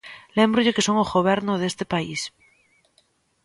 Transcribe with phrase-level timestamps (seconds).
[0.37, 2.21] Lémbrolle que son o Goberno deste país.